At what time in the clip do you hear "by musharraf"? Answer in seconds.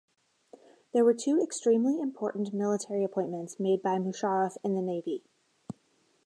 3.83-4.57